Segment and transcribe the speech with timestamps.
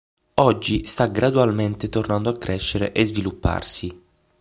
[0.39, 4.01] Oggi sta gradualmente tornando a crescere e svilupparsi.